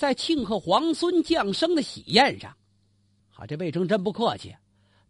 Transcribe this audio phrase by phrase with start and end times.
[0.00, 2.56] 在庆贺皇孙降生的喜宴上，
[3.28, 4.56] 好，这魏征真不客气，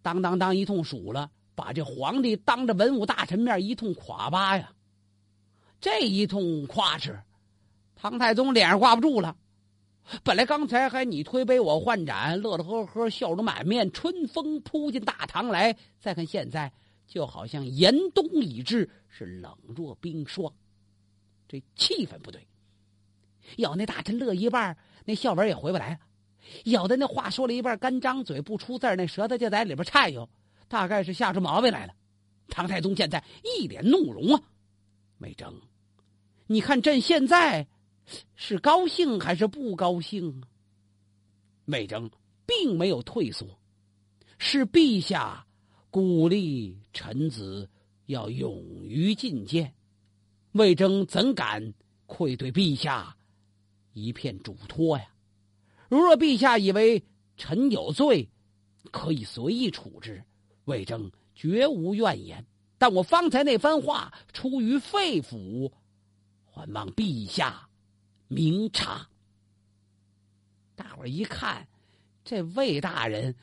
[0.02, 4.72] 当当当一通数了，把这皇帝当着文武大臣面一通夸巴呀。
[5.80, 7.22] 这一通夸斥，
[7.94, 9.36] 唐太宗脸上挂不住了。
[10.24, 15.76] 本来刚才还你推杯我换盏，乐乐呵呵，笑容满面，春风扑进大堂来。
[16.00, 16.72] 再看现在，
[17.06, 20.52] 就好像严冬已至，是冷若冰霜，
[21.46, 22.44] 这气氛不对。
[23.56, 25.98] 有那大臣乐一半，那笑文也回不来了；
[26.64, 30.28] 有的那话说了一半，干张嘴不出字那舌头就在里边颤悠，
[30.68, 31.94] 大概是吓出毛病来了。
[32.48, 34.42] 唐太宗现在一脸怒容啊，
[35.18, 35.54] 魏征，
[36.46, 37.66] 你看朕现在。
[38.34, 40.48] 是高兴还是不高兴啊？
[41.66, 42.10] 魏征
[42.44, 43.46] 并没有退缩，
[44.36, 45.46] 是陛下
[45.90, 47.70] 鼓励臣子
[48.06, 49.72] 要勇于进谏，
[50.52, 51.72] 魏征怎敢
[52.06, 53.16] 愧对陛下
[53.92, 55.04] 一片嘱托呀？
[55.88, 57.02] 如若陛下以为
[57.36, 58.28] 臣有罪，
[58.90, 60.22] 可以随意处置，
[60.64, 62.46] 魏征绝无怨言。
[62.78, 65.70] 但我方才那番话出于肺腑，
[66.44, 67.68] 还望陛下。
[68.28, 69.08] 明察。
[70.76, 71.66] 大伙儿一看，
[72.24, 73.34] 这魏大人，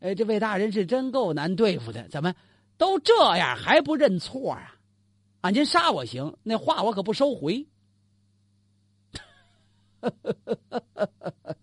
[0.00, 2.08] 哎，这魏大人是真够难对付的。
[2.08, 2.34] 怎么
[2.76, 4.74] 都这样还不认错啊？
[5.42, 7.66] 啊，您杀我行，那话我可不收回。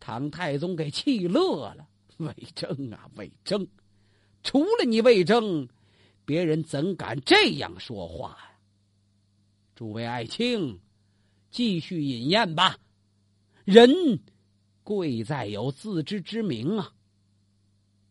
[0.00, 1.88] 唐太宗给气乐了。
[2.18, 3.66] 魏征啊，魏征，
[4.42, 5.68] 除了你魏征，
[6.24, 8.50] 别人怎敢这样说话呀？
[9.74, 10.78] 诸位爱卿。
[11.50, 12.76] 继续饮宴吧，
[13.64, 14.18] 人
[14.82, 16.92] 贵在有自知之明啊。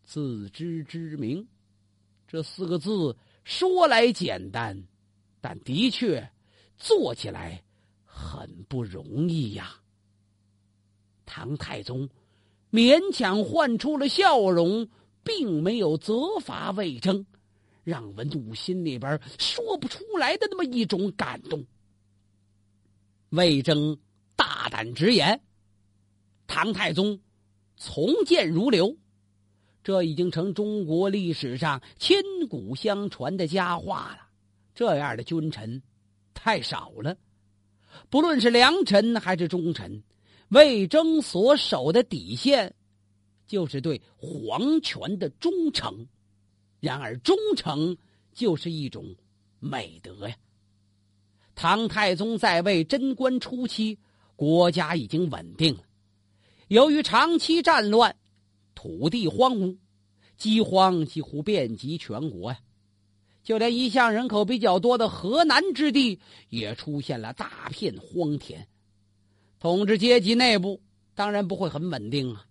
[0.05, 1.45] 自知之明，
[2.25, 4.81] 这四个字说来简单，
[5.41, 6.31] 但的确
[6.77, 7.61] 做起来
[8.15, 9.75] 很不容易呀。
[11.25, 12.07] 唐太宗
[12.71, 14.87] 勉强换出了笑容，
[15.23, 17.25] 并没有责罚魏征，
[17.83, 21.65] 让文武心里边说不出来的那么一种感动。
[23.29, 23.97] 魏征
[24.35, 25.41] 大胆直言
[26.45, 27.19] ：“唐太宗
[27.77, 28.95] 从谏如流，
[29.83, 34.27] 这已经成中国历史上千古相传的佳话了。
[34.75, 35.81] 这样的君臣
[36.33, 37.17] 太少了，
[38.09, 40.03] 不论是良臣还是忠臣，
[40.49, 42.73] 魏征所守的底线
[43.47, 46.07] 就是对皇权的忠诚。
[46.79, 47.95] 然而，忠诚
[48.33, 49.15] 就是一种
[49.59, 50.35] 美德呀。”
[51.55, 53.97] 唐太宗在位贞观初期，
[54.35, 55.83] 国家已经稳定了。
[56.69, 58.15] 由于长期战乱，
[58.73, 59.77] 土地荒芜，
[60.35, 62.59] 饥荒几乎遍及全国呀。
[63.43, 68.65] 就连一向人口比较多的河南之地，也出现了大片荒田。
[69.59, 70.81] 统治阶级内部
[71.13, 72.45] 当然不会很稳定啊。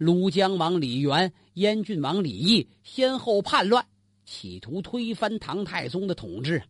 [0.00, 3.86] 庐江王李元、燕郡王李毅先后叛乱，
[4.24, 6.60] 企图推翻唐太宗的统治。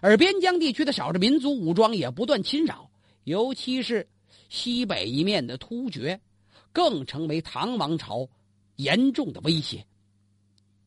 [0.00, 2.90] 而边疆地区的少数民族武装也不断侵扰，
[3.24, 4.08] 尤其是
[4.48, 6.18] 西北一面的突厥，
[6.72, 8.26] 更成为唐王朝
[8.76, 9.86] 严重的威胁。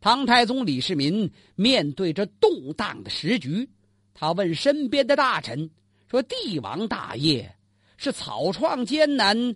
[0.06, 3.68] 唐太宗李世民面对着动荡的时局，
[4.14, 5.72] 他问身边的大臣
[6.08, 7.56] 说：“帝王大业
[7.98, 9.56] 是草创艰难，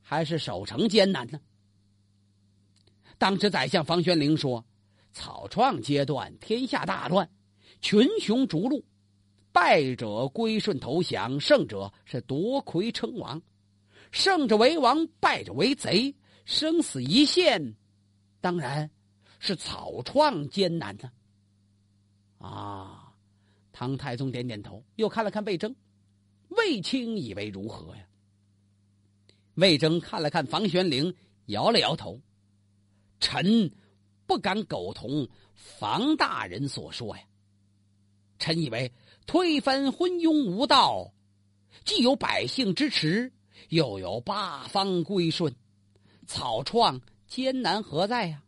[0.00, 1.38] 还是守城艰难呢？”
[3.18, 4.64] 当时宰相房玄龄说
[5.12, 7.28] ：“草创阶段，天下大乱，
[7.82, 8.82] 群雄逐鹿。”
[9.52, 13.42] 败者归顺投降，胜者是夺魁称王，
[14.12, 16.14] 胜者为王，败者为贼，
[16.46, 17.74] 生死一线，
[18.40, 18.90] 当然
[19.40, 21.10] 是草创艰难呢。
[22.38, 23.12] 啊！
[23.72, 25.74] 唐太宗点点头，又看了看魏征，
[26.50, 28.06] 魏青以为如何呀？
[29.54, 31.12] 魏征看了看房玄龄，
[31.46, 32.20] 摇了摇头，
[33.18, 33.72] 臣
[34.26, 37.24] 不敢苟同房大人所说呀。
[38.38, 38.92] 臣以为。
[39.26, 41.12] 推翻昏庸无道，
[41.84, 43.32] 既有百姓支持，
[43.68, 45.54] 又有八方归顺，
[46.26, 48.42] 草创艰难何在呀？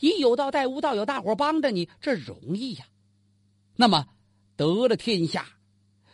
[0.00, 2.86] 以有道带无道，有大伙帮着你，这容易呀。
[3.76, 4.06] 那么
[4.56, 5.46] 得了天下，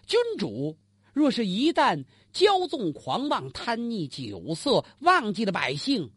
[0.06, 0.76] 君主
[1.12, 6.10] 若是一旦骄纵狂妄、贪腻酒色，忘记了百姓，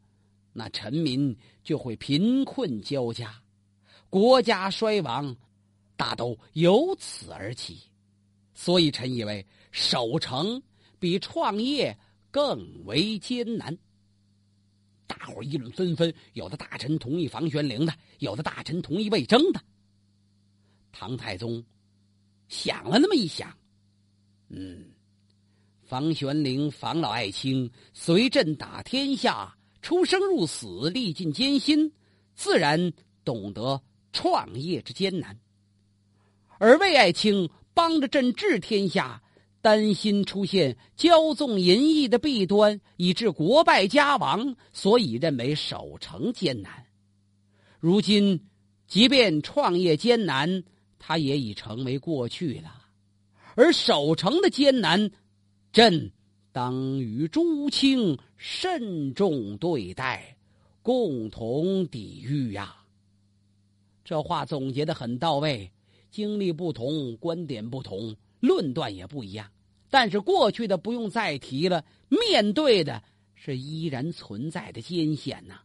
[0.54, 3.42] 那臣民就会贫困交加，
[4.10, 5.36] 国家衰亡。
[5.96, 7.80] 大都由此而起，
[8.56, 10.62] 所以臣以为守城
[11.00, 11.96] 比创业
[12.32, 13.78] 更为艰难。
[15.18, 19.62] 大伙议论纷纷，有的大臣同意房玄龄的，有的大臣同意魏征的。
[20.92, 21.64] 唐太宗
[22.48, 23.56] 想了那么一想，
[24.50, 24.86] 嗯，
[25.84, 31.92] 房玄龄、房老爱卿随朕打天下，出生入死，历尽艰辛，
[32.36, 32.92] 自然
[33.24, 33.82] 懂得
[34.12, 35.40] 创业之艰难。
[36.60, 39.23] 而魏爱卿帮着朕治天下，
[39.64, 46.86] 担心出现骄纵淫逸的弊端，以致国败家亡，所以认为守城艰难。
[47.80, 48.42] 如今，
[48.88, 50.66] 即便创业艰难，
[51.00, 52.84] 他也已成为过去了。
[53.56, 55.10] 而守城的艰难，
[55.72, 56.12] 朕
[56.52, 60.36] 当与诸卿慎重对待，
[60.82, 62.76] 共同抵御呀。
[64.04, 65.72] 这话总结的很到位。
[66.12, 69.50] 经历不同，观点不同，论断也不一样。
[69.94, 73.04] 但是过去的不用再提了，面对的
[73.36, 75.60] 是依然存在的艰险呐。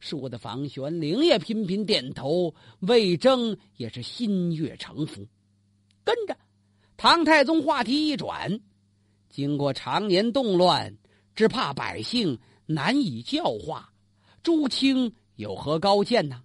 [0.00, 5.26] 说的房玄龄也频频点头，魏征也是心悦诚服。
[6.02, 6.34] 跟着。
[6.96, 8.58] 唐太宗话题一转，
[9.28, 10.96] 经过常年动乱，
[11.34, 13.92] 只怕百姓难以教化。
[14.42, 16.42] 朱清有何高见呢？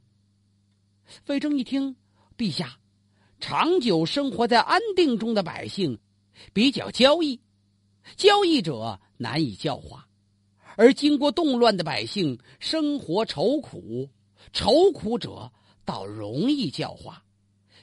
[1.28, 1.96] 魏征一听，
[2.38, 2.78] 陛下，
[3.40, 5.98] 长久生活在安定中的百姓
[6.54, 7.40] 比较交易，
[8.16, 10.06] 交易者难以教化；
[10.76, 14.10] 而经过动乱的百姓生活愁苦，
[14.54, 15.52] 愁苦者
[15.86, 17.24] 倒容易教化。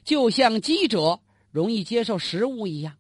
[0.05, 1.21] 就像饥者。
[1.51, 2.99] 容易接受食物一样，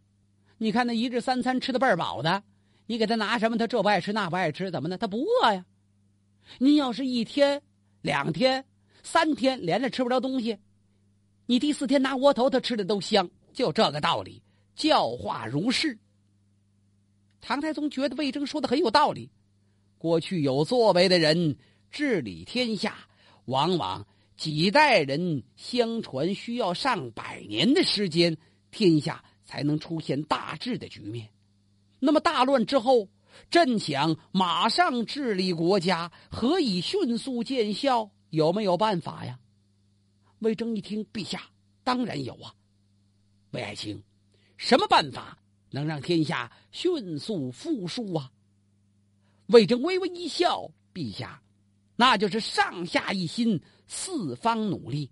[0.56, 2.42] 你看那一日三餐吃的倍儿饱的，
[2.86, 4.96] 你给他拿什么，他这不爱吃那不爱吃，怎么呢？
[4.96, 5.66] 他不饿呀。
[6.56, 7.62] 您要是一天、
[8.00, 8.64] 两天、
[9.02, 10.56] 三天连着吃不着东西，
[11.44, 13.30] 你第四天拿窝头，他吃的都香。
[13.52, 14.42] 就这个道理，
[14.78, 15.98] 教化如是。
[17.40, 19.28] 唐太宗觉得魏征说的很有道理。
[19.98, 21.58] 过去有作为的人
[21.90, 22.96] 治理天下，
[23.46, 24.06] 往往。
[24.36, 28.36] 几代人相传，需要上百年的时间，
[28.70, 31.28] 天下才能出现大治的局面。
[31.98, 33.08] 那么大乱之后，
[33.50, 38.12] 朕想马上治理国家，何以迅速见效？
[38.30, 39.40] 有没有办法呀？
[40.38, 41.42] 魏征一听，陛下
[41.82, 42.54] 当然有啊。
[43.50, 44.00] 魏爱卿，
[44.58, 45.38] 什么办法
[45.70, 48.30] 能让天下迅速复苏啊？
[49.46, 51.40] 魏征微微一笑，陛下。
[51.96, 55.10] 那就是上下一心，四方努力，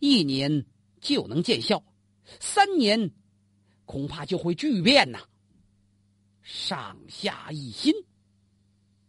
[0.00, 0.66] 一年
[1.00, 1.82] 就能见效，
[2.40, 3.10] 三年
[3.84, 5.20] 恐怕就会巨变呐。
[6.42, 7.92] 上下一心，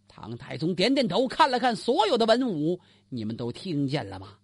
[0.07, 2.79] 唐太宗点点头，看了看所有的文武，
[3.09, 4.37] 你们都听见了吗？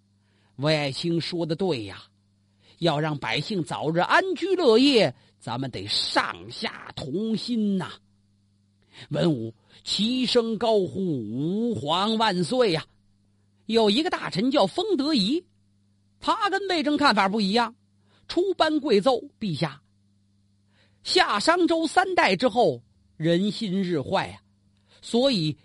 [0.56, 2.04] 魏爱卿说的对呀，
[2.80, 7.92] 要让百姓早日安居乐业，咱们得上下同心呐。
[9.10, 9.54] 文武。
[9.84, 12.86] 齐声高呼“吾皇万岁”呀！
[13.66, 15.44] 有一个大臣叫封德仪，
[16.22, 17.76] 他跟魏征看法不一样，
[18.30, 19.82] 出班跪奏：“陛下，
[21.04, 22.82] 夏商周三代之后，
[23.18, 24.42] 人心日坏呀，
[25.02, 25.58] 所以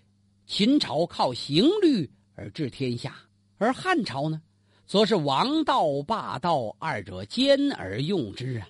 [0.47, 3.15] 秦朝靠刑律而治天下，
[3.59, 4.43] 而汉朝呢，
[4.85, 8.67] 则是王道霸道二者兼而用之啊。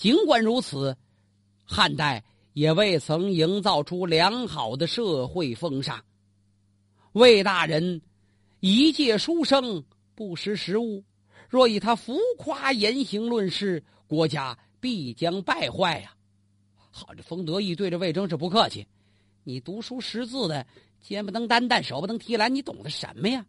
[0.00, 0.96] 尽管如此，
[1.64, 6.02] 汉代。”也未曾营造出良好的社会风尚。
[7.12, 8.02] 魏大人
[8.58, 9.84] 一介书生，
[10.16, 11.04] 不识时务，
[11.48, 16.12] 若以他浮夸言行论事，国家必将败坏呀！
[16.90, 18.84] 好，这封德义对着魏征是不客气。
[19.44, 20.66] 你读书识字的，
[21.00, 23.46] 肩不能担担，手不能提篮，你懂得什么呀？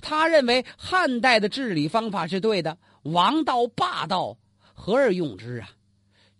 [0.00, 4.38] 他认为汉代的治理方法是对的，王道霸道，
[4.82, 5.70] 何而用之啊？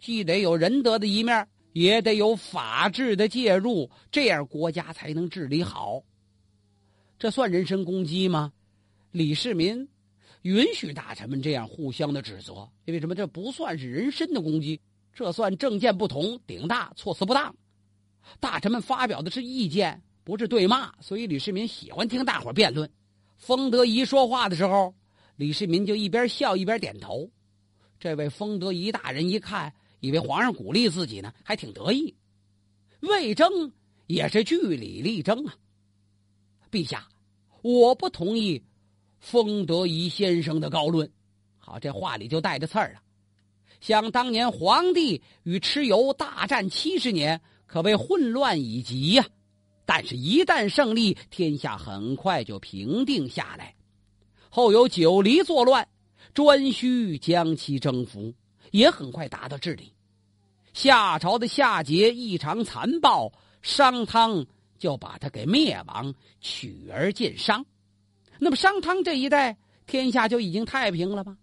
[0.00, 6.02] 既得有仁德的一面，也得有法治的介入，这样国家才能治理好。
[7.20, 8.52] 这算人身攻击吗？
[9.12, 9.88] 李世民
[10.40, 13.14] 允许大臣们这样互相的指责，因为什么？
[13.14, 14.80] 这不算是人身的攻击，
[15.14, 17.54] 这算政见不同顶大，措辞不当。
[18.40, 22.90] 大臣们发表的是意见，不是对骂，所以李世民喜欢听大伙辩论。
[23.38, 24.92] 封德仪说话的时候，
[25.36, 27.30] 李世民就一边笑一边点头。
[28.02, 29.72] 这位封德仪大人一看。
[30.00, 32.12] 以为皇上鼓励自己呢，还挺得意。
[33.02, 33.72] 魏征
[34.08, 35.54] 也是据理力争啊。
[36.68, 37.06] 陛下，
[37.62, 38.60] 我不同意
[39.20, 41.08] 封德仪先生的高论。
[41.56, 43.00] 好，这话里就带着刺儿了。
[43.80, 49.24] 想当年皇帝与蚩尤大战七十年，可谓混乱已极呀。
[49.84, 53.76] 但是，一旦胜利，天下很快就平定下来。
[54.50, 55.86] 后有九黎作乱，
[56.34, 58.34] 颛顼将其征服。
[58.70, 59.92] 也很快达到治理。
[60.72, 64.46] 夏朝的夏桀异常残暴，商汤
[64.78, 67.66] 就把他给灭亡，取而建商。
[68.38, 71.36] 那么商汤这一代，天下就已经太平了吗？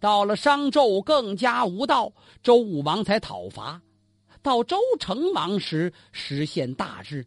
[0.00, 2.10] 到了商纣更加无道，
[2.42, 3.82] 周武王才讨伐。
[4.40, 7.26] 到周成王时实现大治。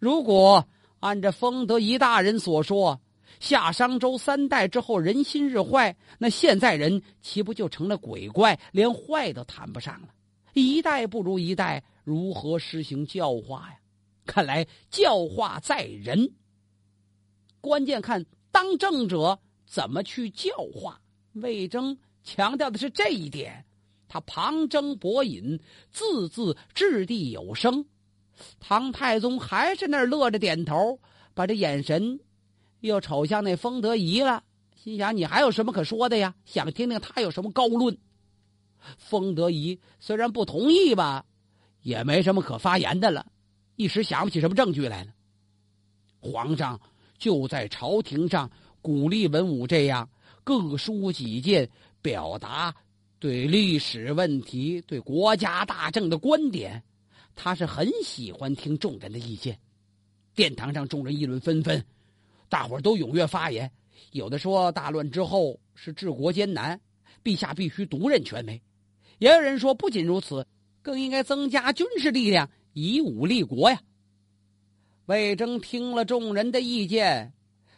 [0.00, 0.66] 如果
[0.98, 3.00] 按照封德仪大人所说，
[3.40, 10.08] 夏商周三代之后人心日坏，那现在人岂不就成了鬼怪，连坏都谈不上了？
[10.54, 13.78] 一代不如一代，如何实行教化呀？
[14.26, 16.32] 看来教化在人，
[17.60, 21.00] 关键看当政者怎么去教化。
[21.34, 23.64] 魏征强调的是这一点，
[24.08, 27.86] 他旁征博引，字字掷地有声。
[28.58, 30.98] 唐太宗还是那儿乐着点头，
[31.34, 32.18] 把这眼神
[32.80, 34.42] 又瞅向那丰德仪了，
[34.76, 36.34] 心想：你还有什么可说的呀？
[36.44, 37.96] 想听听他有什么高论。
[38.96, 41.24] 丰德仪虽然不同意吧，
[41.82, 43.26] 也没什么可发言的了，
[43.76, 45.12] 一时想不起什么证据来了。
[46.20, 46.80] 皇上
[47.18, 50.08] 就在朝廷上鼓励文武这样
[50.44, 51.68] 各抒己见，
[52.00, 52.74] 表达
[53.18, 56.82] 对历史问题、对国家大政的观点。
[57.34, 59.58] 他是很喜欢听众人的意见。
[60.34, 61.84] 殿堂上众人议论纷纷，
[62.48, 63.70] 大伙儿都踊跃发言。
[64.12, 66.80] 有的说大乱之后是治国艰难，
[67.22, 68.60] 陛下必须独任权威。
[69.18, 70.46] 也有人说，不仅如此，
[70.82, 73.80] 更应该增加军事力量，以武立国呀。
[75.06, 77.32] 魏征听了众人的意见，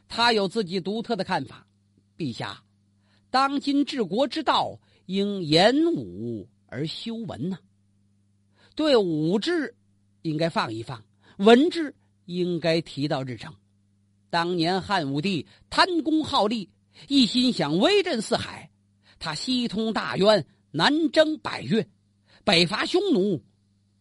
[0.09, 1.67] 他有自己独特的看法。
[2.19, 2.62] 陛下，
[3.31, 7.59] 当今治国之道，应严武而修文呐。
[8.77, 9.75] 对武治，
[10.23, 10.99] 应该放一放；
[11.39, 11.95] 文治
[12.27, 13.55] 应该提到日程。
[14.30, 16.70] 当年汉武帝贪功好利，
[17.08, 18.70] 一心想威震四海，
[19.18, 20.46] 他西通大渊。
[20.72, 21.84] 南征百越，
[22.44, 23.42] 北伐匈奴，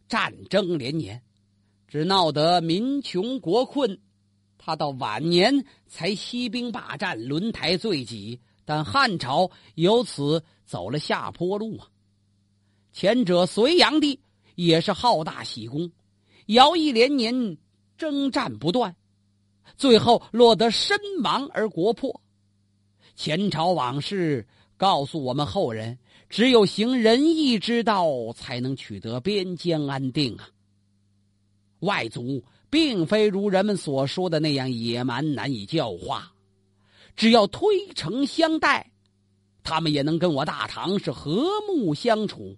[0.07, 1.23] 战争连年，
[1.87, 3.99] 只闹得民穷国困。
[4.59, 8.39] 他到晚年才息兵霸占，轮台罪己。
[8.65, 11.87] 但汉朝由此走了下坡路啊！
[12.93, 14.19] 前者隋炀帝
[14.53, 15.91] 也是好大喜功，
[16.45, 17.57] 徭役连年，
[17.97, 18.95] 征战不断，
[19.77, 22.21] 最后落得身亡而国破。
[23.15, 24.47] 前朝往事
[24.77, 25.97] 告诉我们后人。
[26.29, 30.47] 只有行仁义之道，才能取得边疆安定啊！
[31.79, 36.31] 外族并非如人们所说的那样野蛮难以教化，
[37.15, 38.91] 只要推诚相待，
[39.63, 42.55] 他们也能跟我大唐是和睦相处。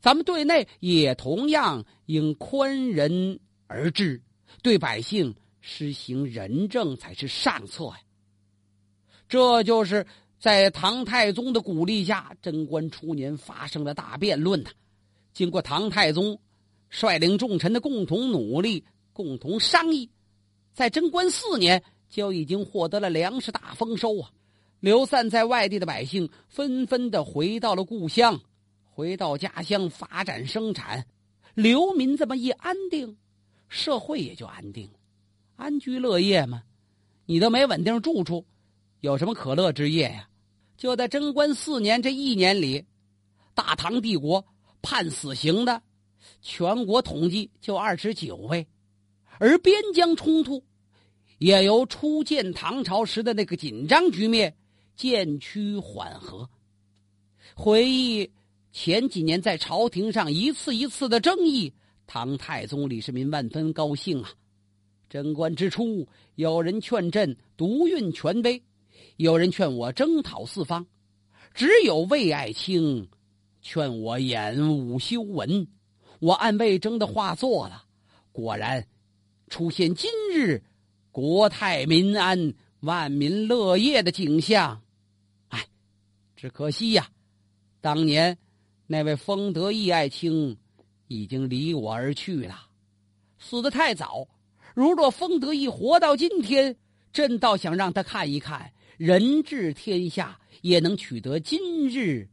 [0.00, 3.38] 咱们对内也同样应宽仁
[3.68, 4.20] 而治，
[4.64, 8.00] 对百姓施行仁政才是上策呀！
[9.26, 10.06] 这就是。
[10.38, 14.70] 在唐太宗的鼓励下，贞观初年发生了大辩论呐。
[15.32, 16.36] 经过唐太宗
[16.90, 20.10] 率领众臣的共同努力、共同商议，
[20.74, 24.32] 在贞观四年就已经获得了粮食大丰收啊！
[24.80, 28.40] 流散在外地的百姓纷纷的回到了故乡，
[28.90, 31.06] 回到家乡发展生产。
[31.54, 33.16] 流民这么一安定，
[33.68, 34.94] 社会也就安定了，
[35.56, 36.62] 安居乐业嘛。
[37.24, 38.44] 你都没稳定住处，
[39.00, 40.28] 有什么可乐之业呀？
[40.76, 42.84] 就在贞观四年这一年里，
[43.54, 44.44] 大唐帝国
[44.82, 45.80] 判死刑的
[46.40, 48.66] 全国统计就二十九位，
[49.38, 50.64] 而边疆冲突
[51.38, 54.56] 也由初建唐朝时的那个紧张局面
[54.96, 56.50] 渐趋缓和。
[57.54, 58.28] 回忆
[58.72, 61.72] 前几年在朝廷上一次一次的争议，
[62.06, 64.30] 唐太宗李世民万分高兴啊！
[65.12, 68.62] 贞观之初，有人劝朕独运权威。
[69.18, 70.86] 有人劝我征讨四方，
[71.52, 73.06] 只有魏爱卿
[73.60, 75.66] 劝我演武修文。
[76.18, 77.84] 我按魏征的话做了，
[78.32, 78.88] 果然
[79.48, 80.62] 出现今日
[81.10, 84.80] 国泰民安、万民乐业的景象。
[85.48, 85.62] 哎，
[86.34, 87.06] 只可惜呀，
[87.82, 88.38] 当年
[88.86, 90.56] 那位丰德义爱卿
[91.08, 92.58] 已经离我而去了，
[93.38, 94.26] 死得太早。
[94.74, 96.76] 如若封德义活到今天，
[97.12, 98.72] 朕倒想让他看一看。
[98.96, 102.28] 人治天下，也能取得今日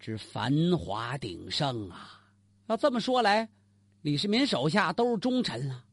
[0.00, 2.20] 之繁华鼎盛啊！
[2.66, 3.48] 要这么说来，
[4.00, 5.84] 李世民手下都是忠臣啊，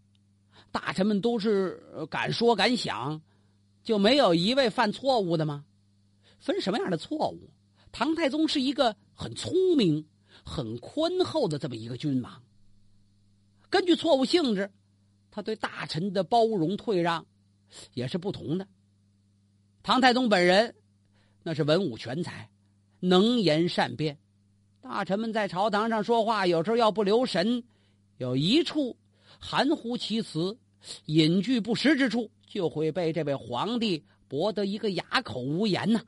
[0.72, 3.22] 大臣们都是敢说敢想，
[3.84, 5.64] 就没有一位犯错误的吗？
[6.40, 7.50] 分什么样的错误？
[7.92, 10.08] 唐太宗是一个很聪明、
[10.44, 12.42] 很宽厚的这么一个君王。
[13.70, 14.72] 根据错误性质，
[15.40, 17.26] 他对大臣的包容退让
[17.94, 18.68] 也是不同的。
[19.82, 20.76] 唐太宗本人，
[21.44, 22.50] 那是文武全才，
[23.00, 24.18] 能言善辩。
[24.82, 27.64] 大臣们在朝堂上说话，有时候要不留神，
[28.18, 28.98] 有一处
[29.40, 30.58] 含糊其辞、
[31.06, 36.02] 引句不实之处，就会被这位皇帝驳得一个哑口无言呐。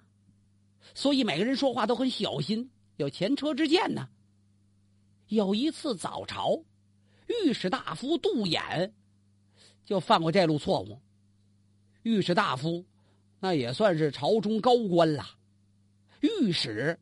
[0.94, 4.10] 所以每个人说话都很小心，有前车之鉴呢。
[5.30, 6.62] 有一次早朝，
[7.46, 8.92] 御史大夫杜衍
[9.86, 11.00] 就犯过这路错误。
[12.04, 12.86] 御史大夫
[13.40, 15.26] 那也算是朝中高官了，
[16.22, 17.00] 御史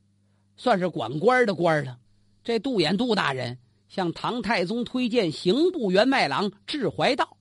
[0.57, 1.99] 算是管官的官了。
[2.43, 3.57] 这杜衍杜大人
[3.87, 7.37] 向唐太宗推荐刑部员外郎智怀道，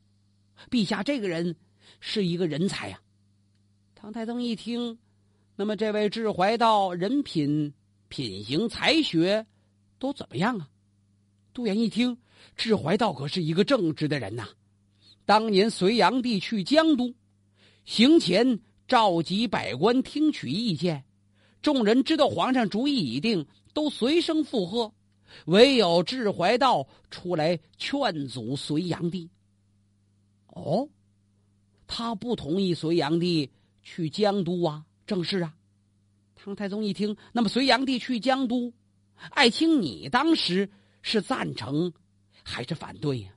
[0.71, 1.57] 陛下这个人
[2.00, 3.00] 是一个人才呀。
[3.95, 4.99] 唐太宗一听，
[5.57, 7.73] 那么这位智怀道人品、
[8.09, 9.47] 品行、才学
[9.99, 10.68] 都怎么样啊？
[11.52, 12.16] 杜衍一听，
[12.57, 14.49] 智怀道可是一个正直的人呐。
[15.28, 17.14] 当年隋炀帝去江都，
[17.85, 21.04] 行前召集百官听取意见，
[21.61, 24.90] 众人知道皇上主意已定，都随声附和，
[25.44, 29.28] 唯有智怀道出来劝阻隋炀帝。
[30.47, 30.88] 哦，
[31.87, 33.50] 他不同意隋炀帝。
[33.82, 35.54] 去江都啊，正是啊。
[36.35, 38.73] 唐太宗一听，那么隋炀帝去江都，
[39.30, 40.70] 爱卿你当时
[41.02, 41.92] 是赞成
[42.42, 43.30] 还是反对呀？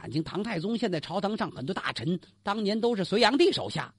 [0.00, 3.94] 感情唐太宗现在朝堂上很多大臣当年都是隋炀帝手下。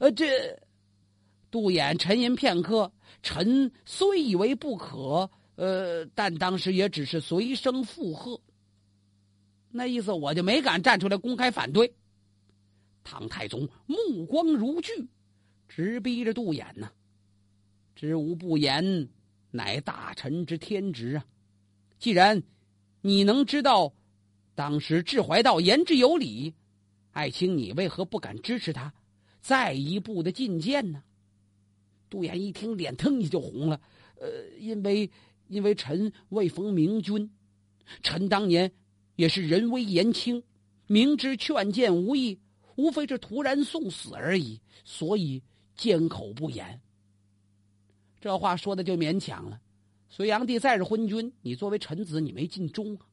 [0.00, 0.26] 呃，这
[1.48, 2.90] 杜衍沉吟片刻，
[3.22, 8.40] 臣虽以为不可，呃，但当时也只是随声附和。
[9.70, 11.94] 那意思我就没敢站出来公开反对。
[13.04, 15.06] 唐太宗目光如炬，
[15.68, 16.90] 直逼着杜衍呢。
[17.94, 19.08] 知无不言，
[19.52, 21.24] 乃大臣之天职啊！
[22.00, 22.42] 既然
[23.02, 23.92] 你能知道
[24.58, 26.52] 当时智怀道言之有理，
[27.12, 28.92] 爱卿你为何不敢支持他
[29.40, 31.00] 再一步的进谏呢？
[32.10, 33.80] 杜衍一听，脸腾一下就红了。
[34.20, 35.08] 呃，因为
[35.46, 37.30] 因为臣未逢明君，
[38.02, 38.72] 臣当年
[39.14, 40.42] 也是人微言轻，
[40.88, 42.40] 明知劝谏无益。
[42.74, 45.40] 无非是徒然送死而已，所以
[45.76, 46.80] 缄口不言。
[48.20, 49.60] 这话说的就勉强了。
[50.08, 53.06] 隋炀帝再是昏君，你作为臣子，你没尽忠啊。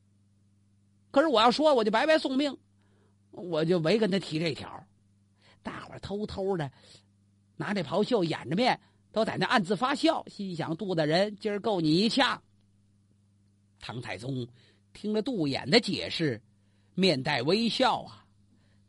[1.15, 2.57] 可是我要说，我就白白送命，
[3.31, 4.85] 我就没跟他提这条。
[5.63, 6.70] 大伙儿偷偷的
[7.55, 8.77] 拿这袍袖掩着面，
[9.13, 12.44] 都在那暗自发笑，心想：杜大人今儿够你一呛。
[13.79, 14.46] 唐太宗
[14.92, 16.42] 听了杜衍的解释，
[16.96, 18.25] 面带微笑啊。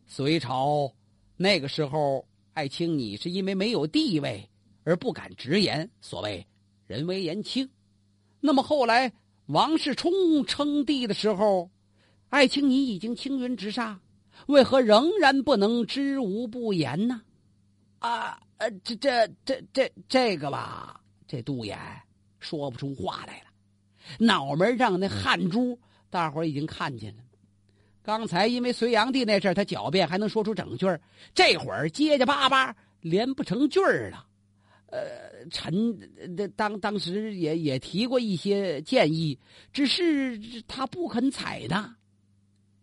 [0.04, 0.92] 隋朝
[1.36, 4.50] 那个时候，爱卿你是因为没有地位
[4.82, 6.44] 而不敢直言，所谓
[6.88, 7.70] 人微言轻。
[8.40, 9.12] 那么后来
[9.46, 11.70] 王世充称帝的时候，
[12.36, 13.98] 爱卿你已经青云直上，
[14.46, 17.22] 为何仍然不能知无不言呢？
[17.98, 21.78] 啊，呃，这这这这这个吧，这杜衍
[22.38, 23.46] 说不出话来了，
[24.18, 27.22] 脑门上那汗珠，大伙已经看见了。
[28.02, 31.00] 刚才因为隋炀帝那事儿，他狡辩还能说出整句儿，
[31.34, 34.26] 这会儿结结巴巴连不成句儿了。
[34.88, 35.98] 呃，臣
[36.54, 39.38] 当当时也也提过一些建议，
[39.72, 41.95] 只是他不肯采纳。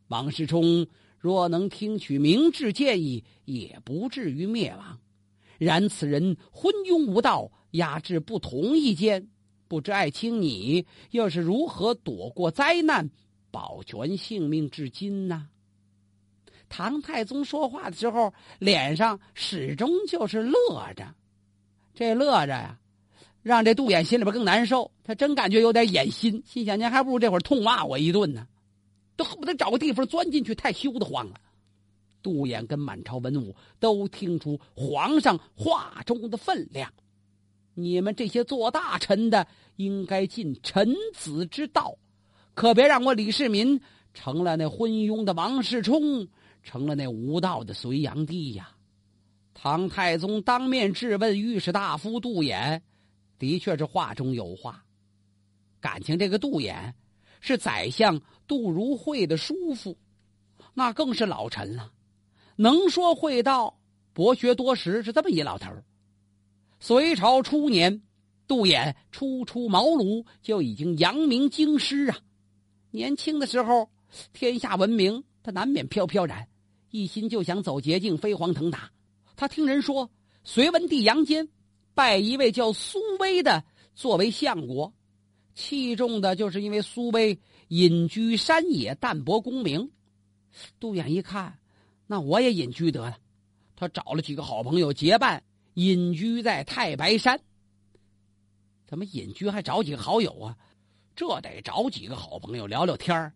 [0.08, 0.88] 王世充
[1.18, 5.00] 若能听取明智建议，也不至于灭亡。
[5.58, 9.30] 然此人昏庸无道，压制不同意见，
[9.68, 13.10] 不知爱卿你又是如何躲过灾难？
[13.52, 15.48] 保全性命至今呢。
[16.70, 21.14] 唐太宗说话的时候，脸上始终就是乐着，
[21.94, 22.80] 这乐着呀，
[23.44, 24.90] 让这杜衍心里边更难受。
[25.04, 28.48] 他真感觉有点眼心，心想您还不如这会儿痛骂我一顿呢，
[29.16, 31.40] 都恨不得找个地方钻进去，太羞得慌了。
[32.22, 36.94] 杜衍跟满朝文武都听出皇上话中的分量，
[37.74, 39.46] 你们这些做大臣的，
[39.76, 41.98] 应该尽臣子之道。
[42.54, 43.82] 可别让我李世民
[44.14, 46.28] 成了那昏庸的王世充，
[46.62, 48.70] 成了那无道的隋炀帝呀！
[49.54, 52.82] 唐太宗当面质问御史大夫杜衍，
[53.38, 54.84] 的确是话中有话。
[55.82, 56.94] 感情这个杜衍
[57.42, 59.98] 是宰相杜如晦的叔父，
[60.74, 61.92] 那更是老臣了，
[62.56, 63.80] 能说会道，
[64.14, 65.72] 博学多识，是这么一老头
[66.80, 68.02] 隋朝初年，
[68.48, 72.20] 杜衍初出茅庐就已经扬名京师啊！
[72.92, 73.90] 年轻的时候，
[74.34, 76.48] 天下闻名，他难免飘飘然，
[76.92, 78.92] 一心就想走捷径，飞黄腾达。
[79.36, 80.12] 他听人说，
[80.44, 81.48] 隋文帝杨坚
[81.94, 83.64] 拜一位叫苏威的
[83.96, 84.94] 作为相国，
[85.54, 89.92] 器重的就是因为苏威隐居山野，淡泊功名。
[90.80, 91.60] 杜远一看，
[92.08, 93.18] 那我也隐居得了。
[93.76, 97.40] 他找了几个好朋友结伴隐居在太白山。
[98.86, 100.58] 怎么隐居还找几个好友啊？
[101.16, 103.34] 这得找几个好朋友聊聊天儿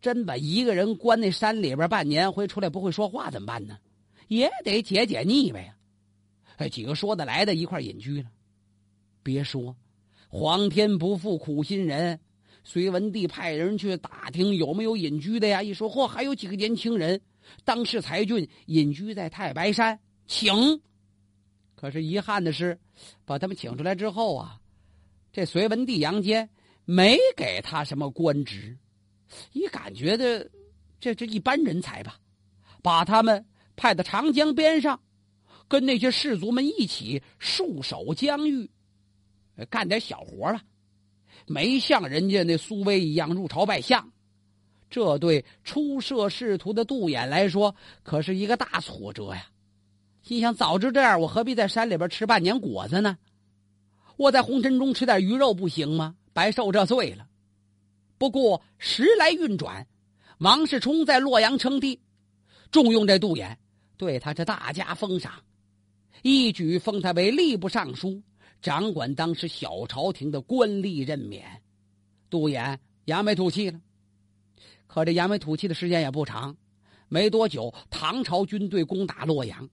[0.00, 3.78] 真把一个人关那山里边半年，回出来不会说话怎么办呢？
[4.28, 5.76] 也得解解腻歪呀。
[6.56, 8.30] 哎，几个说得来的一块隐居了。
[9.22, 9.76] 别说，
[10.38, 12.20] 皇天不负苦心人，
[12.62, 15.62] 隋文帝派人去打听有没有隐居的呀？
[15.62, 17.18] 一说嚯，还有几个年轻人，
[17.64, 20.78] 当世才俊隐居在太白山，请。
[21.74, 22.78] 可是遗憾的是，
[23.24, 24.60] 把他们请出来之后啊，
[25.32, 26.50] 这隋文帝杨坚
[26.84, 28.76] 没给他什么官职，
[29.54, 30.50] 一感觉的
[31.00, 32.20] 这这一般人才吧，
[32.82, 33.42] 把他们
[33.74, 35.00] 派到长江边上，
[35.66, 38.70] 跟那些士族们一起戍守疆域，
[39.64, 40.60] 干点小活了，
[41.46, 44.12] 没像人家那苏威一样入朝拜相。
[44.90, 49.46] 这对初涉仕途的杜衍来说，可是一个大挫折呀。
[50.22, 53.16] 心想：早知这样，我何必在山里边吃半年果子呢？
[54.16, 56.16] 我在红尘中吃点鱼肉不行吗？
[56.32, 57.26] 白受这罪了。
[58.18, 59.86] 不过时来运转，
[60.38, 62.00] 王世充在洛阳称帝，
[62.70, 63.56] 重用这杜衍，
[63.96, 65.32] 对他这大加封赏，
[66.22, 68.22] 一举封他为吏部尚书，
[68.66, 71.62] 掌管当时小朝廷的官吏任免。
[72.28, 73.80] 杜衍扬眉吐气了。
[74.88, 76.56] 可这扬眉吐气的时间也不长，
[77.06, 79.70] 没多久，唐朝军队攻打洛阳。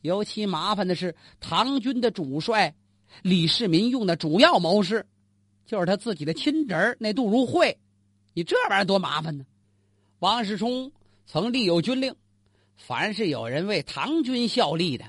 [0.00, 2.74] 尤其麻烦的是，唐军的主帅
[3.20, 5.04] 李世民用的主要谋士，
[5.66, 7.76] 就是他自己的亲侄儿那杜如晦。
[8.32, 9.44] 你这玩意儿多麻烦呢！
[10.20, 10.90] 王世充
[11.26, 12.14] 曾立有军令，
[12.78, 15.04] 凡是有人为唐军效力的，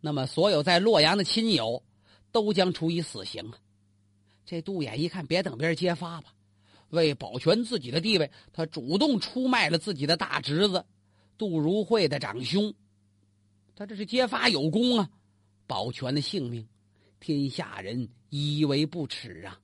[0.00, 1.82] 那么所有在洛阳的亲友
[2.32, 3.58] 都将处以死刑啊。
[4.44, 6.32] 这杜衍一看，别等别人揭发吧，
[6.88, 10.84] 为保全自己的地位，他主动出卖了自己的大侄子
[11.38, 12.74] 杜如晦的长兄。
[13.76, 15.08] 他这是揭发有功啊，
[15.66, 16.68] 保全了性命，
[17.20, 19.58] 天下人以为不耻啊，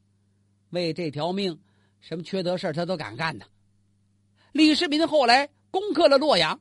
[0.70, 1.58] 为这条命，
[2.00, 3.44] 什么缺德事他都敢干呢。
[4.52, 6.58] 李世民后来攻克了洛阳，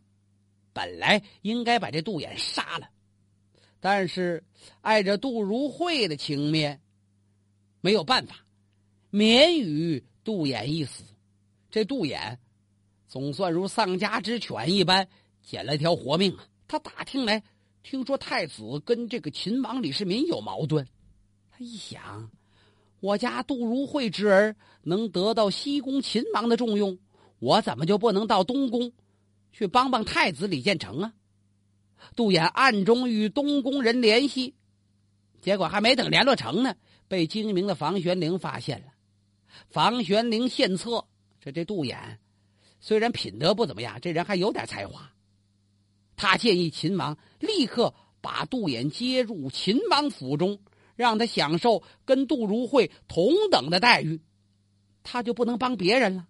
[0.74, 2.90] 本来应该把这杜衍杀了，
[3.86, 4.44] 但是
[4.82, 6.82] 碍着杜如晦的情面，
[7.82, 8.38] 没有办法，
[9.12, 11.04] 免于杜衍一死。
[11.70, 12.38] 这杜衍
[13.08, 15.08] 总算如丧家之犬一般
[15.44, 16.48] 捡了条活命啊。
[16.68, 17.44] 他打听来，
[17.84, 20.88] 听说太子跟这个秦王李世民有矛盾。
[21.52, 22.32] 他一想，
[23.02, 26.98] 我家杜如晦之儿能得到西宫秦王的重用，
[27.38, 28.92] 我怎么就不能到东宫
[29.52, 31.14] 去帮帮太子李建成啊？
[32.16, 34.56] 杜衍暗中与东宫人联系，
[35.42, 36.76] 结果还没等联络成呢，
[37.08, 38.88] 被精明的房玄龄发现了。
[39.70, 41.06] 房玄龄献策，
[41.40, 42.18] 这这杜衍
[42.80, 45.12] 虽然品德不怎么样，这人还有点才华。
[46.16, 50.60] 他建议秦王立刻把杜衍接入秦王府中，
[50.96, 54.22] 让他享受跟杜如晦同等的待遇，
[55.04, 56.28] 他就不能帮别人了。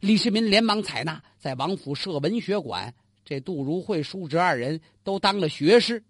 [0.00, 2.94] 李世民连忙采纳，在王府设文学馆，
[3.26, 6.04] 这杜如晦、叔侄二人都当了学士，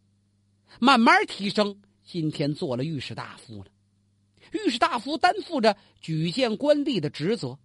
[0.79, 1.81] 慢慢提升。
[2.05, 3.71] 今天做了御史大夫了，
[4.53, 7.59] 御史大夫担负着举荐官吏的职责。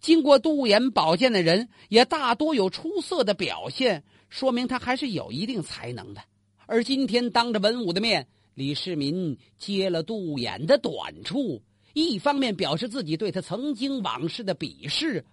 [0.00, 4.04] 经过杜衍保荐的人，也大多有出色的表现。
[4.28, 6.22] 说明他还是有一定才能的，
[6.66, 11.60] 而今天当着文武的面，李世民揭了杜衍的短处，
[11.92, 15.26] 一方面表示自己对他曾经往事的鄙视，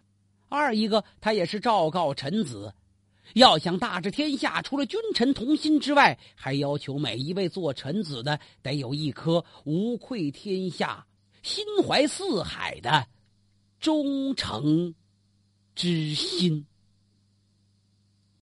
[0.49, 2.73] 二一个他也是昭告臣子，
[3.33, 11.05] 要想大治天下，除了君臣同心之外，还要求每一位做臣子的得有一颗无愧天下、
[11.43, 13.05] 心怀四海的
[13.79, 14.93] 忠诚
[15.75, 16.65] 之心。